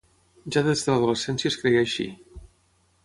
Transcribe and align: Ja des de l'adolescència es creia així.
Ja 0.55 0.63
des 0.67 0.81
de 0.87 0.95
l'adolescència 0.95 1.53
es 1.53 1.59
creia 1.65 1.85
així. 1.89 2.09